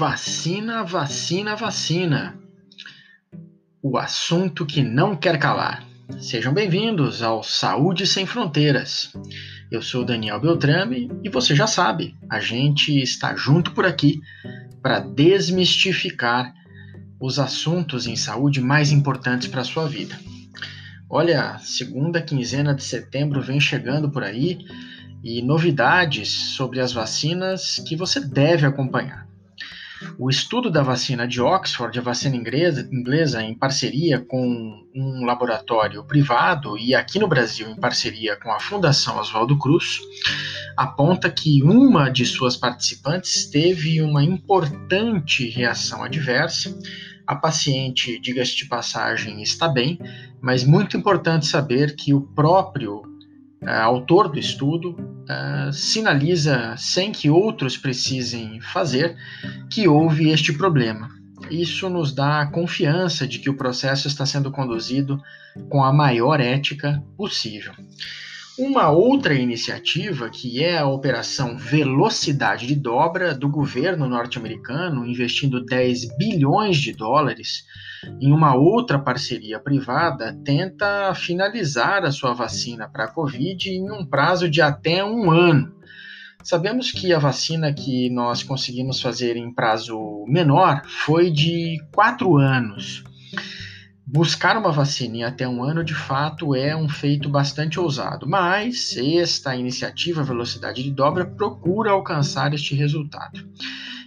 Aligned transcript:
Vacina, 0.00 0.82
vacina, 0.82 1.54
vacina. 1.54 2.34
O 3.82 3.98
assunto 3.98 4.64
que 4.64 4.80
não 4.82 5.14
quer 5.14 5.38
calar. 5.38 5.84
Sejam 6.18 6.54
bem-vindos 6.54 7.22
ao 7.22 7.42
Saúde 7.42 8.06
Sem 8.06 8.24
Fronteiras. 8.24 9.12
Eu 9.70 9.82
sou 9.82 10.02
Daniel 10.02 10.40
Beltrame 10.40 11.10
e 11.22 11.28
você 11.28 11.54
já 11.54 11.66
sabe, 11.66 12.16
a 12.30 12.40
gente 12.40 12.98
está 12.98 13.36
junto 13.36 13.72
por 13.72 13.84
aqui 13.84 14.18
para 14.80 15.00
desmistificar 15.00 16.50
os 17.20 17.38
assuntos 17.38 18.06
em 18.06 18.16
saúde 18.16 18.58
mais 18.58 18.90
importantes 18.90 19.48
para 19.48 19.60
a 19.60 19.64
sua 19.64 19.86
vida. 19.86 20.18
Olha, 21.10 21.58
segunda 21.58 22.22
quinzena 22.22 22.74
de 22.74 22.82
setembro 22.82 23.42
vem 23.42 23.60
chegando 23.60 24.10
por 24.10 24.24
aí 24.24 24.60
e 25.22 25.42
novidades 25.42 26.30
sobre 26.30 26.80
as 26.80 26.90
vacinas 26.90 27.84
que 27.86 27.94
você 27.94 28.18
deve 28.18 28.64
acompanhar. 28.64 29.28
O 30.18 30.30
estudo 30.30 30.70
da 30.70 30.82
vacina 30.82 31.28
de 31.28 31.40
Oxford, 31.40 31.98
a 31.98 32.02
vacina 32.02 32.34
inglesa, 32.34 32.88
inglesa, 32.90 33.42
em 33.42 33.54
parceria 33.54 34.18
com 34.18 34.86
um 34.94 35.24
laboratório 35.26 36.02
privado 36.04 36.78
e 36.78 36.94
aqui 36.94 37.18
no 37.18 37.28
Brasil 37.28 37.68
em 37.68 37.76
parceria 37.76 38.36
com 38.36 38.50
a 38.50 38.58
Fundação 38.58 39.18
Oswaldo 39.18 39.58
Cruz, 39.58 39.98
aponta 40.76 41.30
que 41.30 41.62
uma 41.62 42.08
de 42.08 42.24
suas 42.24 42.56
participantes 42.56 43.50
teve 43.50 44.00
uma 44.00 44.24
importante 44.24 45.48
reação 45.48 46.02
adversa. 46.02 46.76
A 47.26 47.36
paciente, 47.36 48.18
diga-se 48.18 48.56
de 48.56 48.66
passagem, 48.66 49.42
está 49.42 49.68
bem, 49.68 49.98
mas 50.40 50.64
muito 50.64 50.96
importante 50.96 51.46
saber 51.46 51.94
que 51.94 52.14
o 52.14 52.22
próprio 52.22 53.09
autor 53.66 54.28
do 54.28 54.38
estudo 54.38 54.92
uh, 54.92 55.72
sinaliza, 55.72 56.74
sem 56.76 57.12
que 57.12 57.28
outros 57.28 57.76
precisem 57.76 58.60
fazer, 58.60 59.16
que 59.70 59.86
houve 59.86 60.30
este 60.30 60.52
problema. 60.52 61.10
Isso 61.50 61.88
nos 61.88 62.14
dá 62.14 62.40
a 62.40 62.46
confiança 62.46 63.26
de 63.26 63.38
que 63.38 63.50
o 63.50 63.56
processo 63.56 64.08
está 64.08 64.24
sendo 64.24 64.50
conduzido 64.50 65.20
com 65.68 65.82
a 65.82 65.92
maior 65.92 66.40
ética 66.40 67.02
possível. 67.16 67.72
Uma 68.58 68.90
outra 68.90 69.34
iniciativa, 69.34 70.28
que 70.28 70.62
é 70.62 70.78
a 70.78 70.86
Operação 70.86 71.56
Velocidade 71.56 72.66
de 72.66 72.74
Dobra 72.74 73.34
do 73.34 73.48
governo 73.48 74.06
norte-americano, 74.06 75.06
investindo 75.06 75.64
10 75.64 76.16
bilhões 76.18 76.76
de 76.76 76.92
dólares 76.92 77.64
em 78.20 78.32
uma 78.32 78.54
outra 78.54 78.98
parceria 78.98 79.58
privada, 79.58 80.36
tenta 80.44 81.14
finalizar 81.14 82.04
a 82.04 82.12
sua 82.12 82.32
vacina 82.32 82.88
para 82.88 83.04
a 83.04 83.10
Covid 83.10 83.68
em 83.68 83.90
um 83.90 84.04
prazo 84.04 84.48
de 84.48 84.62
até 84.62 85.04
um 85.04 85.30
ano. 85.30 85.74
Sabemos 86.42 86.90
que 86.90 87.12
a 87.12 87.18
vacina 87.18 87.72
que 87.72 88.08
nós 88.08 88.42
conseguimos 88.42 89.00
fazer 89.02 89.36
em 89.36 89.52
prazo 89.52 90.24
menor 90.26 90.82
foi 90.86 91.30
de 91.30 91.78
quatro 91.92 92.38
anos. 92.38 93.04
Buscar 94.06 94.56
uma 94.56 94.72
vacina 94.72 95.18
em 95.18 95.22
até 95.22 95.46
um 95.46 95.62
ano, 95.62 95.84
de 95.84 95.94
fato, 95.94 96.54
é 96.54 96.74
um 96.74 96.88
feito 96.88 97.28
bastante 97.28 97.78
ousado, 97.78 98.26
mas 98.28 98.96
esta 98.96 99.54
iniciativa 99.54 100.24
Velocidade 100.24 100.82
de 100.82 100.90
Dobra 100.90 101.26
procura 101.26 101.90
alcançar 101.90 102.52
este 102.54 102.74
resultado. 102.74 103.46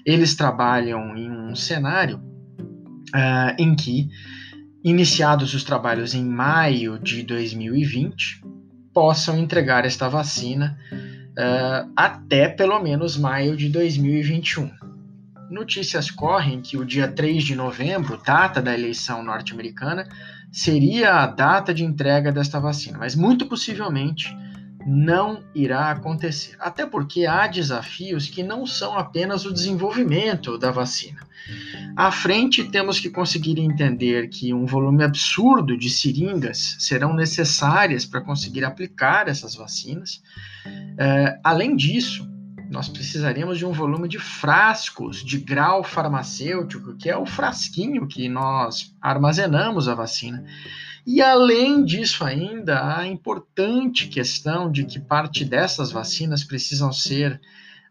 Eles 0.05 0.35
trabalham 0.35 1.16
em 1.16 1.31
um 1.31 1.55
cenário 1.55 2.33
uh, 3.14 3.56
em 3.58 3.75
que, 3.75 4.09
iniciados 4.83 5.53
os 5.53 5.64
trabalhos 5.64 6.14
em 6.14 6.25
maio 6.25 7.00
de 7.00 7.23
2020, 7.23 8.42
possam 8.94 9.38
entregar 9.38 9.86
esta 9.86 10.09
vacina 10.09 10.78
uh, 10.92 11.91
até 11.95 12.47
pelo 12.47 12.79
menos 12.79 13.18
maio 13.18 13.56
de 13.56 13.69
2021. 13.69 14.69
Notícias 15.50 16.09
correm 16.09 16.62
que 16.62 16.78
o 16.78 16.85
dia 16.85 17.07
3 17.07 17.44
de 17.44 17.56
novembro, 17.56 18.19
data 18.25 18.62
da 18.62 18.74
eleição 18.74 19.24
norte-americana, 19.24 20.07
seria 20.51 21.16
a 21.16 21.28
data 21.28 21.74
de 21.74 21.84
entrega 21.84 22.31
desta 22.31 22.59
vacina, 22.59 22.97
mas 22.97 23.16
muito 23.16 23.45
possivelmente 23.45 24.35
não 24.85 25.44
irá 25.53 25.91
acontecer. 25.91 26.55
Até 26.59 26.85
porque 26.85 27.25
há 27.25 27.47
desafios 27.47 28.27
que 28.27 28.44
não 28.44 28.66
são 28.66 28.97
apenas 28.97 29.45
o 29.45 29.53
desenvolvimento 29.53 30.57
da 30.57 30.71
vacina. 30.71 31.19
À 31.95 32.09
frente, 32.09 32.63
temos 32.63 32.99
que 32.99 33.09
conseguir 33.09 33.59
entender 33.59 34.29
que 34.29 34.53
um 34.53 34.66
volume 34.66 35.03
absurdo 35.03 35.77
de 35.77 35.89
seringas 35.89 36.77
serão 36.79 37.13
necessárias 37.13 38.05
para 38.05 38.21
conseguir 38.21 38.63
aplicar 38.63 39.27
essas 39.27 39.55
vacinas. 39.55 40.21
É, 40.97 41.39
além 41.44 41.75
disso, 41.75 42.27
nós 42.69 42.89
precisaríamos 42.89 43.57
de 43.57 43.65
um 43.65 43.71
volume 43.71 44.07
de 44.07 44.17
frascos 44.17 45.23
de 45.23 45.38
grau 45.38 45.83
farmacêutico, 45.83 46.95
que 46.95 47.09
é 47.09 47.15
o 47.15 47.25
frasquinho 47.25 48.07
que 48.07 48.27
nós 48.27 48.95
armazenamos 49.01 49.88
a 49.88 49.94
vacina. 49.94 50.44
E 51.06 51.22
além 51.22 51.84
disso, 51.84 52.24
ainda 52.24 52.97
a 52.97 53.06
importante 53.06 54.08
questão 54.08 54.72
de 54.72 54.86
que 54.86 55.00
parte 55.00 55.44
dessas 55.44 55.91
vacinas 55.91 56.44
precisam 56.44 56.91
ser 56.94 57.41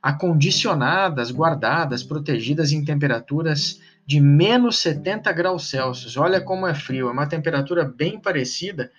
acondicionadas, 0.03 1.31
guardadas, 1.31 2.03
protegidas 2.03 2.73
em 2.73 2.85
temperaturas 2.85 3.81
de 4.07 4.21
menos 4.21 4.79
70 4.79 5.31
graus 5.33 5.69
Celsius. 5.69 6.17
Olha 6.17 6.41
como 6.41 6.67
é 6.67 6.75
frio, 6.75 7.09
é 7.09 7.13
uma 7.13 7.29
temperatura 7.29 7.85
bem 7.85 8.19
parecida 8.19 8.91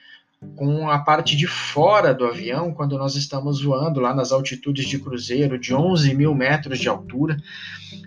com 0.56 0.90
a 0.90 1.00
parte 1.00 1.36
de 1.36 1.48
fora 1.48 2.14
do 2.14 2.26
avião, 2.26 2.74
quando 2.74 2.98
nós 2.98 3.16
estamos 3.16 3.62
voando 3.62 4.00
lá 4.00 4.14
nas 4.14 4.32
altitudes 4.32 4.88
de 4.88 5.00
cruzeiro 5.00 5.58
de 5.58 5.74
11 5.74 6.14
mil 6.14 6.36
metros 6.36 6.80
de 6.80 6.90
altura, 6.90 7.38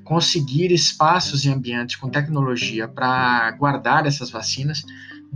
conseguir 0.04 0.70
espaços 0.70 1.44
e 1.44 1.50
ambientes 1.50 1.96
com 1.96 2.10
tecnologia 2.10 2.86
para 2.86 3.50
guardar 3.52 4.06
essas 4.06 4.30
vacinas, 4.30 4.84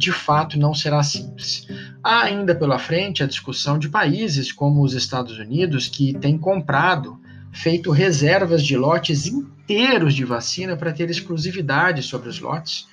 de 0.01 0.13
fato 0.13 0.59
não 0.59 0.75
será 0.75 1.03
simples. 1.03 1.67
Há 2.03 2.23
ainda 2.23 2.55
pela 2.55 2.79
frente 2.79 3.23
a 3.23 3.27
discussão 3.27 3.79
de 3.79 3.89
países 3.89 4.51
como 4.51 4.83
os 4.83 4.95
Estados 4.95 5.39
Unidos, 5.39 5.89
que 5.89 6.15
têm 6.19 6.39
comprado, 6.39 7.21
feito 7.53 7.91
reservas 7.91 8.65
de 8.65 8.77
lotes 8.77 9.27
inteiros 9.27 10.15
de 10.15 10.25
vacina 10.25 10.77
para 10.77 10.93
ter 10.93 11.11
exclusividade 11.11 12.03
sobre 12.03 12.29
os 12.29 12.41
lotes 12.41 12.87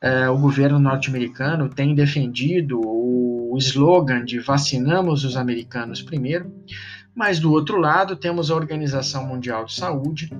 é, 0.00 0.30
o 0.30 0.38
governo 0.38 0.78
norte-americano 0.78 1.68
tem 1.68 1.94
defendido 1.94 2.80
o 2.80 3.54
slogan 3.58 4.24
de 4.24 4.38
vacinamos 4.38 5.24
os 5.24 5.36
americanos 5.36 6.00
primeiro, 6.00 6.50
mas 7.14 7.38
do 7.38 7.52
outro 7.52 7.78
lado 7.78 8.16
temos 8.16 8.50
a 8.50 8.54
Organização 8.54 9.26
Mundial 9.26 9.66
de 9.66 9.74
Saúde 9.74 10.30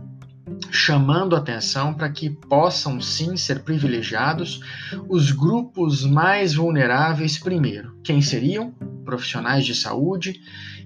chamando 0.70 1.36
atenção 1.36 1.94
para 1.94 2.10
que 2.10 2.30
possam 2.30 3.00
sim 3.00 3.36
ser 3.36 3.62
privilegiados 3.62 4.60
os 5.08 5.30
grupos 5.30 6.04
mais 6.04 6.54
vulneráveis 6.54 7.38
primeiro. 7.38 7.96
Quem 8.02 8.20
seriam? 8.20 8.74
Profissionais 9.04 9.64
de 9.64 9.74
saúde 9.74 10.40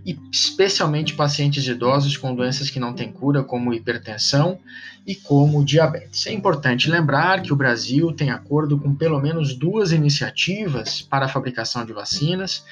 e 0.04 0.18
especialmente 0.30 1.14
pacientes 1.14 1.66
idosos 1.66 2.16
com 2.16 2.34
doenças 2.34 2.68
que 2.68 2.78
não 2.78 2.92
têm 2.92 3.10
cura, 3.10 3.42
como 3.42 3.72
hipertensão 3.72 4.58
e 5.06 5.14
como 5.14 5.64
diabetes. 5.64 6.26
É 6.26 6.32
importante 6.32 6.90
lembrar 6.90 7.42
que 7.42 7.52
o 7.52 7.56
Brasil 7.56 8.12
tem 8.12 8.30
acordo 8.30 8.78
com 8.78 8.94
pelo 8.94 9.20
menos 9.20 9.54
duas 9.54 9.92
iniciativas 9.92 11.00
para 11.00 11.26
a 11.26 11.28
fabricação 11.28 11.84
de 11.84 11.92
vacinas, 11.92 12.64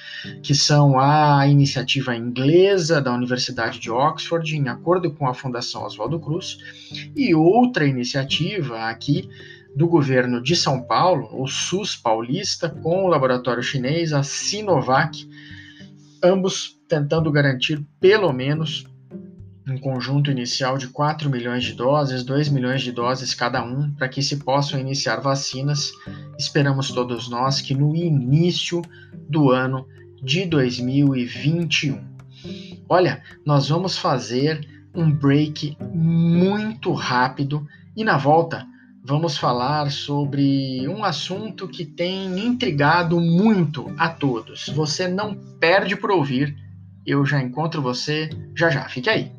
que 0.43 0.55
são 0.55 0.99
a 0.99 1.47
iniciativa 1.47 2.15
inglesa 2.15 3.01
da 3.01 3.13
Universidade 3.13 3.79
de 3.79 3.91
Oxford, 3.91 4.57
em 4.57 4.69
acordo 4.69 5.11
com 5.13 5.27
a 5.27 5.35
Fundação 5.35 5.85
Oswaldo 5.85 6.21
Cruz, 6.21 6.59
e 7.17 7.35
outra 7.35 7.87
iniciativa 7.87 8.89
aqui 8.89 9.29
do 9.75 9.87
governo 9.87 10.43
de 10.43 10.55
São 10.55 10.83
Paulo, 10.83 11.29
o 11.33 11.47
SUS 11.47 11.97
paulista, 11.97 12.69
com 12.69 13.05
o 13.05 13.09
laboratório 13.09 13.63
chinês, 13.63 14.13
a 14.13 14.23
Sinovac, 14.23 15.29
ambos 16.23 16.79
tentando 16.89 17.31
garantir 17.31 17.83
pelo 17.99 18.33
menos 18.33 18.87
um 19.67 19.79
conjunto 19.79 20.31
inicial 20.31 20.77
de 20.77 20.89
4 20.89 21.31
milhões 21.31 21.65
de 21.65 21.73
doses, 21.75 22.25
2 22.25 22.49
milhões 22.49 22.83
de 22.83 22.93
doses 22.93 23.35
cada 23.35 23.65
um, 23.65 23.91
para 23.93 24.09
que 24.09 24.23
se 24.23 24.39
possam 24.39 24.79
iniciar 24.79 25.21
vacinas. 25.21 25.93
Esperamos 26.39 26.91
todos 26.91 27.29
nós 27.29 27.61
que 27.61 27.75
no 27.75 27.95
início 27.95 28.83
do 29.29 29.51
ano 29.51 29.87
de 30.23 30.45
2021. 30.47 32.01
Olha, 32.89 33.23
nós 33.47 33.69
vamos 33.69 33.97
fazer 33.97 34.69
um 34.95 35.11
break 35.11 35.77
muito 35.95 36.93
rápido 36.93 37.67
e 37.97 38.05
na 38.05 38.19
volta 38.19 38.67
vamos 39.05 39.37
falar 39.37 39.91
sobre 39.91 40.87
um 40.89 41.05
assunto 41.05 41.69
que 41.69 41.85
tem 41.85 42.39
intrigado 42.39 43.21
muito 43.21 43.93
a 43.99 44.09
todos. 44.09 44.69
Você 44.69 45.09
não 45.09 45.35
perde 45.59 45.97
por 45.97 46.11
ouvir 46.11 46.57
eu 47.05 47.27
já 47.27 47.43
encontro 47.43 47.83
você 47.83 48.31
já 48.57 48.71
já. 48.71 48.89
Fique 48.89 49.11
aí. 49.11 49.33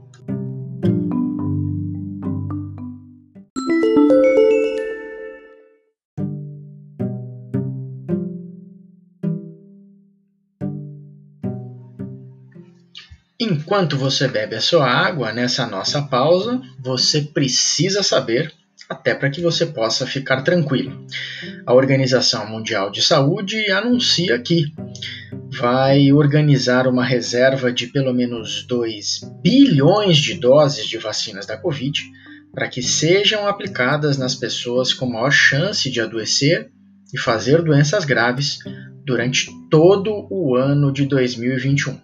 Enquanto 13.40 13.98
você 13.98 14.28
bebe 14.28 14.56
a 14.56 14.62
sua 14.62 14.88
água 14.88 15.34
nessa 15.34 15.66
nossa 15.66 16.02
pausa, 16.04 16.62
você 16.80 17.22
precisa 17.22 18.04
saber, 18.04 18.54
até 18.94 19.14
para 19.14 19.30
que 19.30 19.42
você 19.42 19.66
possa 19.66 20.08
ficar 20.08 20.42
tranquilo. 20.42 21.06
A 21.66 21.74
Organização 21.74 22.48
Mundial 22.48 22.90
de 22.90 23.02
Saúde 23.02 23.70
anuncia 23.72 24.40
que 24.40 24.74
vai 25.60 26.12
organizar 26.12 26.88
uma 26.88 27.04
reserva 27.04 27.72
de 27.72 27.88
pelo 27.88 28.14
menos 28.14 28.66
2 28.66 29.22
bilhões 29.42 30.18
de 30.18 30.36
doses 30.36 30.88
de 30.88 30.98
vacinas 30.98 31.46
da 31.46 31.58
Covid 31.58 32.02
para 32.54 32.68
que 32.68 32.82
sejam 32.82 33.48
aplicadas 33.48 34.18
nas 34.18 34.36
pessoas 34.36 34.94
com 34.94 35.08
maior 35.08 35.32
chance 35.32 35.90
de 35.90 36.00
adoecer 36.00 36.70
e 37.14 37.18
fazer 37.18 37.62
doenças 37.62 38.06
graves 38.06 38.60
durante 39.06 39.50
todo 39.70 40.28
o 40.30 40.56
ano 40.56 40.92
de 40.92 41.06
2021. 41.06 42.00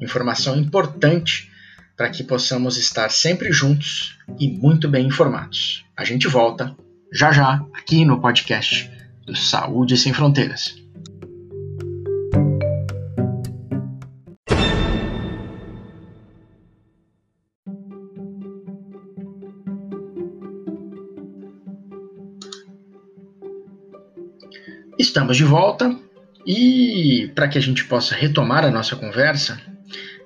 Informação 0.00 0.56
importante 0.56 1.51
para 1.96 2.10
que 2.10 2.24
possamos 2.24 2.76
estar 2.76 3.10
sempre 3.10 3.52
juntos 3.52 4.18
e 4.38 4.48
muito 4.48 4.88
bem 4.88 5.06
informados. 5.06 5.84
A 5.96 6.04
gente 6.04 6.28
volta 6.28 6.74
já 7.12 7.30
já 7.30 7.64
aqui 7.74 8.04
no 8.04 8.20
podcast 8.20 8.90
do 9.26 9.36
Saúde 9.36 9.96
Sem 9.96 10.12
Fronteiras. 10.12 10.82
Estamos 24.98 25.36
de 25.36 25.44
volta 25.44 25.94
e 26.46 27.30
para 27.34 27.48
que 27.48 27.58
a 27.58 27.60
gente 27.60 27.84
possa 27.84 28.14
retomar 28.14 28.64
a 28.64 28.70
nossa 28.70 28.96
conversa, 28.96 29.60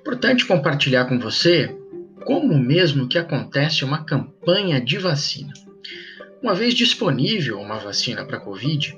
importante 0.07 0.45
compartilhar 0.45 1.03
com 1.03 1.19
você 1.19 1.77
como 2.23 2.57
mesmo 2.57 3.09
que 3.09 3.17
acontece 3.17 3.83
uma 3.83 4.05
campanha 4.05 4.79
de 4.79 4.97
vacina. 4.97 5.51
Uma 6.41 6.55
vez 6.55 6.73
disponível 6.73 7.59
uma 7.59 7.77
vacina 7.77 8.23
para 8.23 8.39
Covid, 8.39 8.97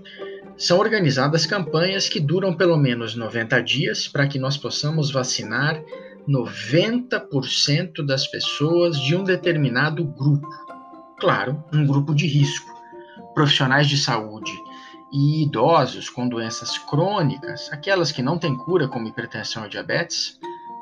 são 0.55 0.77
organizadas 0.77 1.47
campanhas 1.47 2.07
que 2.07 2.19
duram 2.19 2.53
pelo 2.53 2.77
menos 2.77 3.15
90 3.15 3.59
dias 3.63 4.07
para 4.07 4.27
que 4.27 4.37
nós 4.37 4.55
possamos 4.55 5.09
vacinar 5.09 5.81
90% 6.27 8.05
das 8.05 8.27
pessoas 8.27 9.01
de 9.01 9.15
um 9.15 9.23
determinado 9.23 10.03
grupo. 10.03 10.47
Claro, 11.19 11.63
um 11.73 11.87
grupo 11.87 12.13
de 12.13 12.27
risco. 12.27 12.71
Profissionais 13.33 13.87
de 13.87 13.97
saúde 13.97 14.53
e 15.11 15.41
idosos 15.41 16.07
com 16.07 16.29
doenças 16.29 16.77
crônicas, 16.77 17.67
aquelas 17.73 18.11
que 18.11 18.21
não 18.21 18.37
têm 18.37 18.55
cura, 18.55 18.87
como 18.87 19.07
hipertensão 19.07 19.65
e 19.65 19.69
diabetes, 19.69 20.39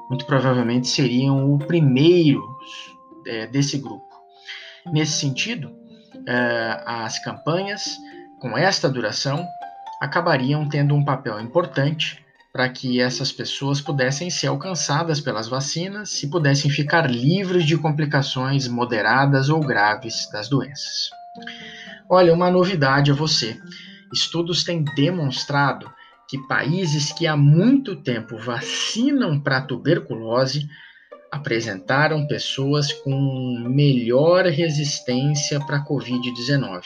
muito 0.09 0.25
provavelmente 0.25 0.87
seriam 0.87 1.53
o 1.53 1.57
primeiro 1.57 2.41
é, 3.25 3.47
desse 3.47 3.77
grupo. 3.77 4.07
Nesse 4.85 5.13
sentido, 5.13 5.71
é, 6.27 6.83
as 6.85 7.19
campanhas 7.19 7.97
com 8.39 8.57
esta 8.57 8.89
duração 8.89 9.45
acabariam 10.01 10.67
tendo 10.69 10.95
um 10.95 11.03
papel 11.03 11.39
importante 11.39 12.23
para 12.53 12.69
que 12.69 12.99
essas 12.99 13.31
pessoas 13.31 13.81
pudessem 13.81 14.29
ser 14.29 14.47
alcançadas 14.47 15.19
pelas 15.19 15.47
vacinas 15.47 16.23
e 16.23 16.27
pudessem 16.27 16.71
ficar 16.71 17.09
livres 17.09 17.65
de 17.65 17.77
complicações 17.77 18.67
moderadas 18.67 19.49
ou 19.49 19.59
graves 19.59 20.27
das 20.31 20.49
doenças. 20.49 21.09
Olha, 22.09 22.33
uma 22.33 22.49
novidade 22.49 23.11
a 23.11 23.13
você. 23.13 23.59
Estudos 24.11 24.63
têm 24.63 24.83
demonstrado 24.83 25.91
que 26.27 26.37
países 26.47 27.13
que 27.13 27.25
há 27.25 27.37
muito 27.37 27.95
tempo 27.95 28.37
vacinam 28.37 29.39
para 29.39 29.61
tuberculose 29.61 30.67
apresentaram 31.31 32.27
pessoas 32.27 32.91
com 32.91 33.65
melhor 33.69 34.45
resistência 34.45 35.59
para 35.59 35.77
a 35.77 35.85
Covid-19. 35.85 36.81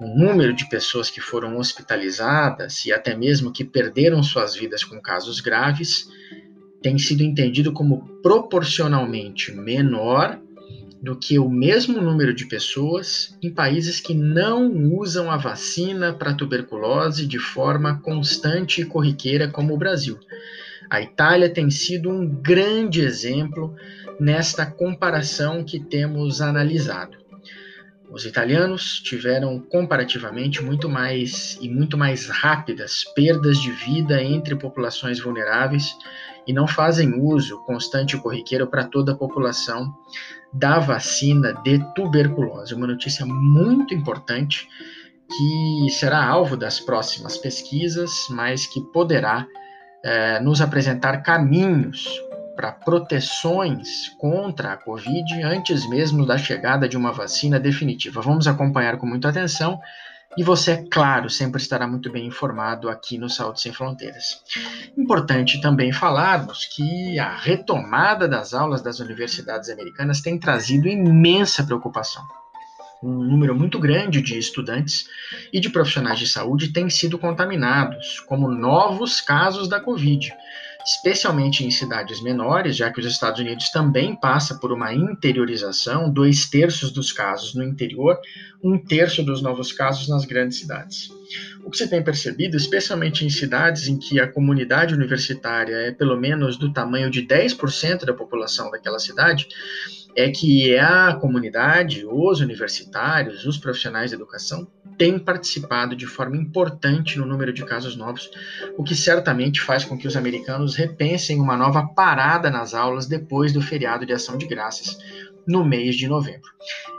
O 0.00 0.06
número 0.06 0.52
de 0.52 0.68
pessoas 0.68 1.08
que 1.08 1.20
foram 1.20 1.56
hospitalizadas 1.56 2.84
e 2.84 2.92
até 2.92 3.14
mesmo 3.14 3.52
que 3.52 3.64
perderam 3.64 4.22
suas 4.22 4.56
vidas 4.56 4.82
com 4.82 5.00
casos 5.00 5.40
graves 5.40 6.08
tem 6.82 6.98
sido 6.98 7.22
entendido 7.22 7.72
como 7.72 8.20
proporcionalmente 8.20 9.52
menor 9.52 10.41
do 11.02 11.16
que 11.16 11.36
o 11.36 11.48
mesmo 11.48 12.00
número 12.00 12.32
de 12.32 12.46
pessoas 12.46 13.36
em 13.42 13.50
países 13.50 14.00
que 14.00 14.14
não 14.14 14.70
usam 14.94 15.28
a 15.30 15.36
vacina 15.36 16.12
para 16.12 16.32
tuberculose 16.32 17.26
de 17.26 17.40
forma 17.40 18.00
constante 18.00 18.80
e 18.80 18.84
corriqueira, 18.84 19.48
como 19.48 19.74
o 19.74 19.78
Brasil. 19.78 20.16
A 20.88 21.02
Itália 21.02 21.50
tem 21.50 21.70
sido 21.70 22.08
um 22.08 22.24
grande 22.24 23.00
exemplo 23.00 23.74
nesta 24.20 24.64
comparação 24.64 25.64
que 25.64 25.80
temos 25.80 26.40
analisado. 26.40 27.21
Os 28.12 28.26
italianos 28.26 29.00
tiveram 29.00 29.58
comparativamente 29.58 30.62
muito 30.62 30.86
mais 30.86 31.56
e 31.62 31.68
muito 31.68 31.96
mais 31.96 32.28
rápidas 32.28 33.04
perdas 33.14 33.58
de 33.58 33.70
vida 33.72 34.22
entre 34.22 34.54
populações 34.54 35.18
vulneráveis 35.18 35.96
e 36.46 36.52
não 36.52 36.66
fazem 36.66 37.18
uso 37.18 37.64
constante 37.64 38.14
e 38.14 38.20
corriqueiro 38.20 38.66
para 38.66 38.84
toda 38.84 39.12
a 39.12 39.16
população 39.16 39.90
da 40.52 40.78
vacina 40.78 41.54
de 41.64 41.78
tuberculose. 41.94 42.74
Uma 42.74 42.86
notícia 42.86 43.24
muito 43.24 43.94
importante 43.94 44.68
que 45.26 45.90
será 45.90 46.22
alvo 46.22 46.54
das 46.54 46.78
próximas 46.78 47.38
pesquisas, 47.38 48.26
mas 48.28 48.66
que 48.66 48.82
poderá 48.92 49.46
eh, 50.04 50.38
nos 50.40 50.60
apresentar 50.60 51.22
caminhos 51.22 52.06
para 52.54 52.72
proteções 52.72 54.08
contra 54.18 54.72
a 54.72 54.76
Covid 54.76 55.42
antes 55.42 55.88
mesmo 55.88 56.26
da 56.26 56.36
chegada 56.36 56.88
de 56.88 56.96
uma 56.96 57.12
vacina 57.12 57.58
definitiva. 57.58 58.20
Vamos 58.20 58.46
acompanhar 58.46 58.98
com 58.98 59.06
muita 59.06 59.28
atenção 59.28 59.80
e 60.36 60.42
você, 60.42 60.72
é 60.72 60.84
claro, 60.90 61.28
sempre 61.28 61.60
estará 61.60 61.86
muito 61.86 62.10
bem 62.10 62.26
informado 62.26 62.88
aqui 62.88 63.18
no 63.18 63.28
Saúde 63.28 63.60
Sem 63.60 63.72
Fronteiras. 63.72 64.40
Importante 64.96 65.60
também 65.60 65.92
falarmos 65.92 66.64
que 66.64 67.18
a 67.18 67.36
retomada 67.36 68.26
das 68.26 68.54
aulas 68.54 68.80
das 68.80 68.98
universidades 68.98 69.68
americanas 69.68 70.22
tem 70.22 70.38
trazido 70.38 70.88
imensa 70.88 71.64
preocupação. 71.64 72.22
Um 73.02 73.24
número 73.24 73.54
muito 73.54 73.78
grande 73.78 74.22
de 74.22 74.38
estudantes 74.38 75.06
e 75.52 75.60
de 75.60 75.68
profissionais 75.68 76.18
de 76.18 76.26
saúde 76.26 76.72
têm 76.72 76.88
sido 76.88 77.18
contaminados, 77.18 78.20
como 78.20 78.48
novos 78.48 79.20
casos 79.20 79.68
da 79.68 79.80
Covid 79.80 80.32
especialmente 80.84 81.64
em 81.64 81.70
cidades 81.70 82.22
menores, 82.22 82.76
já 82.76 82.90
que 82.90 83.00
os 83.00 83.06
Estados 83.06 83.40
Unidos 83.40 83.70
também 83.70 84.14
passa 84.14 84.56
por 84.56 84.72
uma 84.72 84.92
interiorização, 84.92 86.12
dois 86.12 86.48
terços 86.48 86.90
dos 86.90 87.12
casos 87.12 87.54
no 87.54 87.62
interior, 87.62 88.18
um 88.62 88.78
terço 88.78 89.22
dos 89.22 89.42
novos 89.42 89.72
casos 89.72 90.08
nas 90.08 90.24
grandes 90.24 90.58
cidades. 90.58 91.10
O 91.64 91.70
que 91.70 91.76
se 91.76 91.88
tem 91.88 92.02
percebido, 92.02 92.56
especialmente 92.56 93.24
em 93.24 93.30
cidades 93.30 93.88
em 93.88 93.98
que 93.98 94.20
a 94.20 94.30
comunidade 94.30 94.94
universitária 94.94 95.74
é 95.74 95.90
pelo 95.92 96.18
menos 96.18 96.56
do 96.56 96.72
tamanho 96.72 97.10
de 97.10 97.22
10% 97.22 98.04
da 98.04 98.14
população 98.14 98.70
daquela 98.70 98.98
cidade, 98.98 99.48
é 100.14 100.30
que 100.30 100.76
a 100.76 101.14
comunidade, 101.14 102.04
os 102.06 102.40
universitários, 102.40 103.46
os 103.46 103.56
profissionais 103.56 104.10
de 104.10 104.16
educação 104.16 104.66
têm 104.98 105.18
participado 105.18 105.96
de 105.96 106.06
forma 106.06 106.36
importante 106.36 107.18
no 107.18 107.24
número 107.24 107.52
de 107.52 107.64
casos 107.64 107.96
novos, 107.96 108.30
o 108.76 108.84
que 108.84 108.94
certamente 108.94 109.60
faz 109.60 109.84
com 109.84 109.96
que 109.96 110.06
os 110.06 110.16
americanos 110.16 110.76
repensem 110.76 111.40
uma 111.40 111.56
nova 111.56 111.86
parada 111.86 112.50
nas 112.50 112.74
aulas 112.74 113.06
depois 113.06 113.52
do 113.52 113.62
feriado 113.62 114.04
de 114.04 114.12
ação 114.12 114.36
de 114.36 114.46
graças 114.46 114.98
no 115.46 115.64
mês 115.64 115.96
de 115.96 116.08
novembro. 116.08 116.50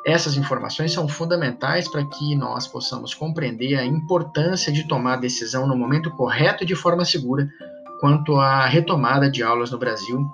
Essas 0.06 0.36
informações 0.36 0.92
são 0.92 1.08
fundamentais 1.08 1.88
para 1.88 2.06
que 2.06 2.36
nós 2.36 2.68
possamos 2.68 3.14
compreender 3.14 3.76
a 3.76 3.86
importância 3.86 4.72
de 4.72 4.88
tomar 4.88 5.18
decisão 5.18 5.66
no 5.66 5.76
momento 5.76 6.12
correto 6.12 6.64
e 6.64 6.68
de 6.68 6.76
forma 6.76 7.06
segura 7.06 7.48
quanto 8.00 8.36
à 8.36 8.66
retomada 8.66 9.30
de 9.30 9.42
aulas 9.42 9.72
no 9.72 9.78
Brasil 9.78 10.30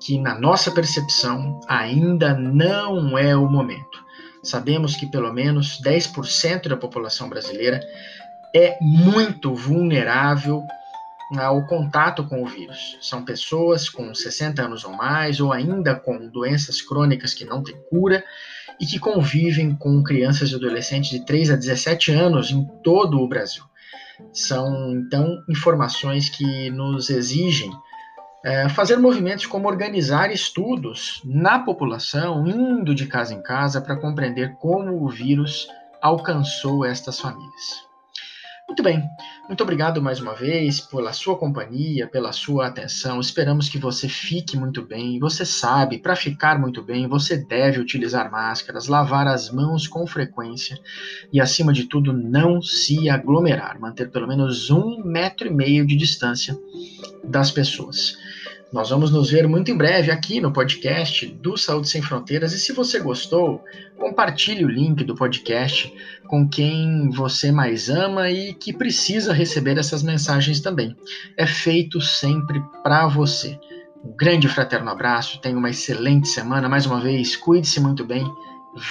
que, 0.00 0.18
na 0.18 0.38
nossa 0.38 0.70
percepção, 0.70 1.60
ainda 1.66 2.34
não 2.34 3.18
é 3.18 3.34
o 3.34 3.48
momento. 3.48 4.04
Sabemos 4.42 4.94
que 4.94 5.06
pelo 5.06 5.32
menos 5.32 5.80
10% 5.82 6.68
da 6.68 6.76
população 6.76 7.28
brasileira 7.28 7.80
é 8.54 8.78
muito 8.80 9.54
vulnerável 9.54 10.62
ao 11.34 11.66
contato 11.66 12.24
com 12.24 12.42
o 12.42 12.46
vírus. 12.46 12.98
São 13.00 13.24
pessoas 13.24 13.88
com 13.88 14.14
60 14.14 14.62
anos 14.62 14.84
ou 14.84 14.92
mais, 14.92 15.40
ou 15.40 15.52
ainda 15.52 15.94
com 15.94 16.28
doenças 16.28 16.80
crônicas 16.80 17.34
que 17.34 17.44
não 17.44 17.62
têm 17.62 17.76
cura 17.90 18.24
e 18.80 18.86
que 18.86 18.98
convivem 18.98 19.74
com 19.74 20.02
crianças 20.02 20.50
e 20.50 20.54
adolescentes 20.54 21.10
de 21.10 21.24
3 21.24 21.50
a 21.50 21.56
17 21.56 22.12
anos 22.12 22.50
em 22.50 22.64
todo 22.82 23.20
o 23.20 23.28
Brasil. 23.28 23.64
São, 24.32 24.92
então, 24.92 25.42
informações 25.48 26.28
que 26.28 26.70
nos 26.70 27.10
exigem 27.10 27.70
é, 28.44 28.68
fazer 28.68 28.96
movimentos 28.96 29.46
como 29.46 29.66
organizar 29.66 30.30
estudos 30.30 31.20
na 31.24 31.58
população, 31.58 32.46
indo 32.46 32.94
de 32.94 33.06
casa 33.06 33.34
em 33.34 33.42
casa 33.42 33.80
para 33.80 33.96
compreender 33.96 34.54
como 34.56 35.02
o 35.02 35.08
vírus 35.08 35.66
alcançou 36.00 36.84
estas 36.84 37.18
famílias. 37.18 37.85
Muito 38.68 38.82
bem, 38.82 39.08
Muito 39.46 39.62
obrigado 39.62 40.02
mais 40.02 40.20
uma 40.20 40.34
vez 40.34 40.80
pela 40.80 41.12
sua 41.12 41.38
companhia, 41.38 42.08
pela 42.08 42.32
sua 42.32 42.66
atenção. 42.66 43.20
Esperamos 43.20 43.68
que 43.68 43.78
você 43.78 44.08
fique 44.08 44.56
muito 44.56 44.82
bem. 44.82 45.20
Você 45.20 45.46
sabe, 45.46 45.98
para 45.98 46.16
ficar 46.16 46.58
muito 46.58 46.82
bem, 46.82 47.06
você 47.06 47.36
deve 47.36 47.78
utilizar 47.78 48.28
máscaras, 48.28 48.88
lavar 48.88 49.28
as 49.28 49.50
mãos 49.50 49.86
com 49.86 50.04
frequência 50.04 50.76
e, 51.32 51.40
acima 51.40 51.72
de 51.72 51.84
tudo, 51.84 52.12
não 52.12 52.60
se 52.60 53.08
aglomerar. 53.08 53.80
Manter 53.80 54.10
pelo 54.10 54.26
menos 54.26 54.68
um 54.68 55.00
metro 55.04 55.46
e 55.46 55.54
meio 55.54 55.86
de 55.86 55.94
distância 55.94 56.58
das 57.22 57.52
pessoas. 57.52 58.16
Nós 58.72 58.90
vamos 58.90 59.12
nos 59.12 59.30
ver 59.30 59.46
muito 59.46 59.70
em 59.70 59.76
breve 59.76 60.10
aqui 60.10 60.40
no 60.40 60.52
podcast 60.52 61.24
do 61.26 61.56
Saúde 61.56 61.88
Sem 61.88 62.02
Fronteiras. 62.02 62.52
E 62.52 62.58
se 62.58 62.72
você 62.72 62.98
gostou, 62.98 63.62
compartilhe 63.96 64.64
o 64.64 64.68
link 64.68 65.04
do 65.04 65.14
podcast 65.14 65.92
com 66.26 66.48
quem 66.48 67.08
você 67.10 67.52
mais 67.52 67.88
ama 67.88 68.28
e 68.28 68.52
que 68.52 68.72
precisa 68.72 69.32
receber 69.32 69.78
essas 69.78 70.02
mensagens 70.02 70.60
também. 70.60 70.96
É 71.36 71.46
feito 71.46 72.00
sempre 72.00 72.60
para 72.82 73.06
você. 73.06 73.58
Um 74.04 74.16
grande 74.16 74.48
fraterno 74.48 74.90
abraço, 74.90 75.40
tenha 75.40 75.56
uma 75.56 75.70
excelente 75.70 76.26
semana. 76.26 76.68
Mais 76.68 76.86
uma 76.86 77.00
vez, 77.00 77.36
cuide-se 77.36 77.80
muito 77.80 78.04
bem. 78.04 78.24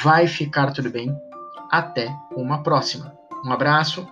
Vai 0.04 0.26
ficar 0.26 0.72
tudo 0.72 0.90
bem. 0.90 1.14
Até 1.70 2.16
uma 2.36 2.64
próxima. 2.64 3.14
Um 3.46 3.52
abraço 3.52 4.08